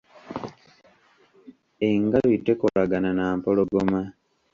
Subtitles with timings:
[1.87, 4.01] Engabi tekolagana na mpologoma.